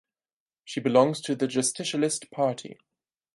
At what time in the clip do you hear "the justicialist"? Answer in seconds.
1.35-2.31